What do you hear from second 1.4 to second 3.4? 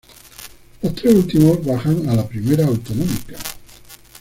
bajan a la Primera Autonómica.